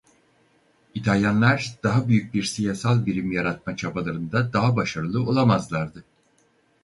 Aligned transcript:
İtalyanlar 0.93 1.79
daha 1.83 2.07
büyük 2.07 2.33
bir 2.33 2.43
siyasal 2.43 3.05
birim 3.05 3.31
yaratma 3.31 3.75
çabalarında 3.75 4.53
daha 4.53 4.75
başarılı 4.75 5.21
olamazlardı. 5.23 6.03